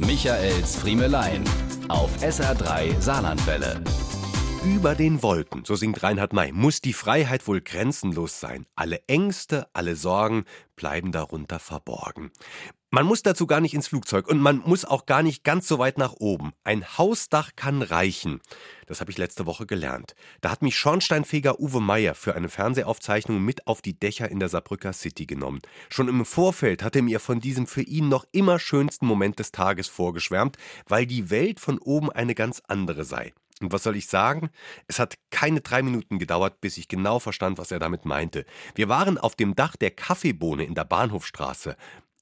Michaels 0.00 0.76
Friemelein 0.76 1.42
auf 1.88 2.16
SR3 2.22 3.00
Saarlandwelle. 3.00 3.82
Über 4.64 4.94
den 4.94 5.22
Wolken, 5.24 5.64
so 5.64 5.74
singt 5.74 6.04
Reinhard 6.04 6.32
May, 6.32 6.52
muss 6.52 6.80
die 6.80 6.92
Freiheit 6.92 7.48
wohl 7.48 7.60
grenzenlos 7.60 8.38
sein. 8.38 8.66
Alle 8.76 9.00
Ängste, 9.08 9.66
alle 9.72 9.96
Sorgen 9.96 10.44
bleiben 10.76 11.10
darunter 11.10 11.58
verborgen. 11.58 12.30
Man 12.90 13.04
muss 13.04 13.22
dazu 13.22 13.46
gar 13.46 13.60
nicht 13.60 13.74
ins 13.74 13.88
Flugzeug 13.88 14.28
und 14.28 14.40
man 14.40 14.62
muss 14.64 14.86
auch 14.86 15.04
gar 15.04 15.22
nicht 15.22 15.44
ganz 15.44 15.68
so 15.68 15.78
weit 15.78 15.98
nach 15.98 16.14
oben. 16.14 16.54
Ein 16.64 16.96
Hausdach 16.96 17.50
kann 17.54 17.82
reichen. 17.82 18.40
Das 18.86 19.02
habe 19.02 19.10
ich 19.10 19.18
letzte 19.18 19.44
Woche 19.44 19.66
gelernt. 19.66 20.14
Da 20.40 20.50
hat 20.50 20.62
mich 20.62 20.78
Schornsteinfeger 20.78 21.60
Uwe 21.60 21.82
Meier 21.82 22.14
für 22.14 22.34
eine 22.34 22.48
Fernsehaufzeichnung 22.48 23.44
mit 23.44 23.66
auf 23.66 23.82
die 23.82 24.00
Dächer 24.00 24.30
in 24.30 24.40
der 24.40 24.48
Saarbrücker 24.48 24.94
City 24.94 25.26
genommen. 25.26 25.60
Schon 25.90 26.08
im 26.08 26.24
Vorfeld 26.24 26.82
hat 26.82 26.96
er 26.96 27.02
mir 27.02 27.20
von 27.20 27.40
diesem 27.40 27.66
für 27.66 27.82
ihn 27.82 28.08
noch 28.08 28.24
immer 28.32 28.58
schönsten 28.58 29.04
Moment 29.04 29.38
des 29.38 29.52
Tages 29.52 29.88
vorgeschwärmt, 29.88 30.56
weil 30.86 31.04
die 31.04 31.28
Welt 31.28 31.60
von 31.60 31.78
oben 31.78 32.10
eine 32.10 32.34
ganz 32.34 32.62
andere 32.68 33.04
sei. 33.04 33.34
Und 33.60 33.70
was 33.70 33.82
soll 33.82 33.96
ich 33.96 34.06
sagen? 34.06 34.48
Es 34.86 34.98
hat 34.98 35.18
keine 35.30 35.60
drei 35.60 35.82
Minuten 35.82 36.18
gedauert, 36.18 36.62
bis 36.62 36.78
ich 36.78 36.88
genau 36.88 37.18
verstand, 37.18 37.58
was 37.58 37.70
er 37.70 37.80
damit 37.80 38.06
meinte. 38.06 38.46
Wir 38.74 38.88
waren 38.88 39.18
auf 39.18 39.34
dem 39.34 39.54
Dach 39.54 39.76
der 39.76 39.90
Kaffeebohne 39.90 40.64
in 40.64 40.74
der 40.74 40.84
Bahnhofstraße. 40.84 41.76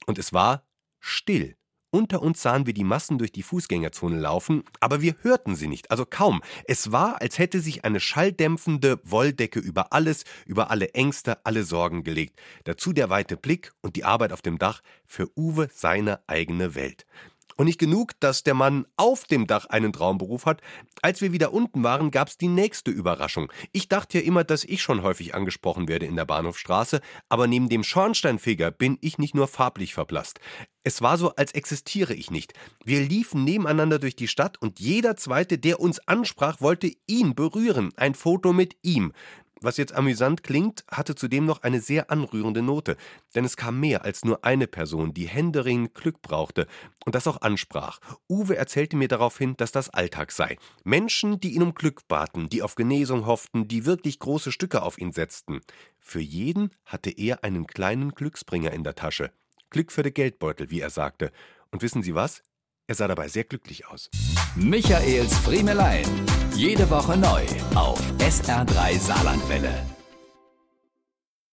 Und 0.06 0.18
es 0.18 0.32
war 0.32 0.64
still. 1.00 1.56
Unter 1.90 2.20
uns 2.20 2.42
sahen 2.42 2.66
wir 2.66 2.74
die 2.74 2.84
Massen 2.84 3.16
durch 3.16 3.32
die 3.32 3.42
Fußgängerzone 3.42 4.18
laufen, 4.18 4.64
aber 4.80 5.00
wir 5.00 5.14
hörten 5.22 5.54
sie 5.56 5.68
nicht, 5.68 5.90
also 5.90 6.04
kaum. 6.04 6.42
Es 6.66 6.92
war, 6.92 7.22
als 7.22 7.38
hätte 7.38 7.60
sich 7.60 7.84
eine 7.84 8.00
schalldämpfende 8.00 9.00
Wolldecke 9.04 9.60
über 9.60 9.92
alles, 9.92 10.24
über 10.44 10.70
alle 10.70 10.90
Ängste, 10.94 11.44
alle 11.46 11.64
Sorgen 11.64 12.02
gelegt. 12.02 12.38
Dazu 12.64 12.92
der 12.92 13.08
weite 13.08 13.36
Blick 13.36 13.72
und 13.82 13.96
die 13.96 14.04
Arbeit 14.04 14.32
auf 14.32 14.42
dem 14.42 14.58
Dach 14.58 14.82
für 15.06 15.30
Uwe 15.36 15.68
seine 15.72 16.20
eigene 16.26 16.74
Welt. 16.74 17.06
Und 17.56 17.66
nicht 17.66 17.78
genug, 17.78 18.12
dass 18.20 18.42
der 18.42 18.54
Mann 18.54 18.86
auf 18.96 19.24
dem 19.24 19.46
Dach 19.46 19.66
einen 19.66 19.92
Traumberuf 19.92 20.44
hat. 20.46 20.60
Als 21.00 21.20
wir 21.22 21.32
wieder 21.32 21.52
unten 21.52 21.82
waren, 21.82 22.10
gab's 22.10 22.36
die 22.36 22.48
nächste 22.48 22.90
Überraschung. 22.90 23.50
Ich 23.72 23.88
dachte 23.88 24.18
ja 24.18 24.24
immer, 24.24 24.44
dass 24.44 24.64
ich 24.64 24.82
schon 24.82 25.02
häufig 25.02 25.34
angesprochen 25.34 25.88
werde 25.88 26.06
in 26.06 26.16
der 26.16 26.26
Bahnhofstraße, 26.26 27.00
aber 27.28 27.46
neben 27.46 27.68
dem 27.68 27.82
Schornsteinfeger 27.82 28.70
bin 28.70 28.98
ich 29.00 29.18
nicht 29.18 29.34
nur 29.34 29.48
farblich 29.48 29.94
verblasst. 29.94 30.38
Es 30.84 31.02
war 31.02 31.18
so, 31.18 31.34
als 31.34 31.52
existiere 31.52 32.14
ich 32.14 32.30
nicht. 32.30 32.52
Wir 32.84 33.00
liefen 33.00 33.42
nebeneinander 33.42 33.98
durch 33.98 34.14
die 34.14 34.28
Stadt 34.28 34.60
und 34.60 34.78
jeder 34.78 35.16
zweite, 35.16 35.58
der 35.58 35.80
uns 35.80 35.98
ansprach, 36.06 36.60
wollte 36.60 36.92
ihn 37.06 37.34
berühren. 37.34 37.90
Ein 37.96 38.14
Foto 38.14 38.52
mit 38.52 38.76
ihm. 38.82 39.12
Was 39.60 39.78
jetzt 39.78 39.94
amüsant 39.94 40.42
klingt, 40.42 40.84
hatte 40.90 41.14
zudem 41.14 41.46
noch 41.46 41.62
eine 41.62 41.80
sehr 41.80 42.10
anrührende 42.10 42.60
Note, 42.60 42.96
denn 43.34 43.44
es 43.44 43.56
kam 43.56 43.80
mehr 43.80 44.04
als 44.04 44.24
nur 44.24 44.44
eine 44.44 44.66
Person, 44.66 45.14
die 45.14 45.26
händeringend 45.26 45.94
Glück 45.94 46.20
brauchte 46.20 46.66
und 47.06 47.14
das 47.14 47.26
auch 47.26 47.40
ansprach. 47.40 48.00
Uwe 48.28 48.56
erzählte 48.56 48.96
mir 48.96 49.08
daraufhin, 49.08 49.56
dass 49.56 49.72
das 49.72 49.88
Alltag 49.88 50.30
sei. 50.32 50.58
Menschen, 50.84 51.40
die 51.40 51.54
ihn 51.54 51.62
um 51.62 51.74
Glück 51.74 52.06
baten, 52.06 52.50
die 52.50 52.62
auf 52.62 52.74
Genesung 52.74 53.24
hofften, 53.24 53.66
die 53.66 53.86
wirklich 53.86 54.18
große 54.18 54.52
Stücke 54.52 54.82
auf 54.82 54.98
ihn 54.98 55.12
setzten. 55.12 55.60
Für 55.98 56.20
jeden 56.20 56.70
hatte 56.84 57.10
er 57.10 57.42
einen 57.42 57.66
kleinen 57.66 58.10
Glücksbringer 58.10 58.72
in 58.72 58.84
der 58.84 58.94
Tasche. 58.94 59.32
Glück 59.70 59.90
für 59.90 60.02
den 60.02 60.14
Geldbeutel, 60.14 60.70
wie 60.70 60.80
er 60.80 60.90
sagte. 60.90 61.32
Und 61.70 61.82
wissen 61.82 62.02
Sie 62.02 62.14
was? 62.14 62.42
Er 62.86 62.94
sah 62.94 63.08
dabei 63.08 63.28
sehr 63.28 63.44
glücklich 63.44 63.88
aus. 63.88 64.10
Michaels 64.56 65.36
Friemelein. 65.40 66.06
Jede 66.54 66.88
Woche 66.88 67.14
neu 67.18 67.42
auf 67.74 68.00
SR3 68.18 68.98
Saarlandwelle. 68.98 69.95